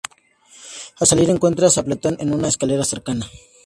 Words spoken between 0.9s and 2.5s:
Al salir, encuentra Stapleton en una